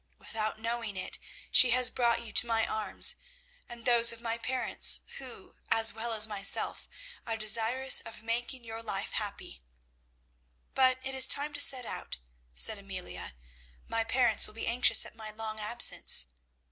Without 0.17 0.57
knowing 0.57 0.97
it 0.97 1.19
she 1.51 1.69
has 1.69 1.91
brought 1.91 2.23
you 2.23 2.31
to 2.31 2.47
my 2.47 2.65
arms 2.65 3.17
and 3.69 3.85
those 3.85 4.11
of 4.11 4.19
my 4.19 4.35
parents, 4.35 5.01
who, 5.19 5.55
as 5.69 5.93
well 5.93 6.11
as 6.11 6.25
myself, 6.25 6.89
are 7.27 7.37
desirous 7.37 7.99
of 7.99 8.23
making 8.23 8.63
your 8.63 8.81
life 8.81 9.11
happy. 9.11 9.61
"But 10.73 10.97
it 11.05 11.13
is 11.13 11.29
now 11.29 11.35
time 11.43 11.53
to 11.53 11.59
set 11.59 11.85
out," 11.85 12.17
said 12.55 12.79
Amelia. 12.79 13.35
"My 13.87 14.03
parents 14.03 14.47
will 14.47 14.55
be 14.55 14.65
anxious 14.65 15.05
at 15.05 15.13
my 15.15 15.29
long 15.29 15.59
absence. 15.59 16.25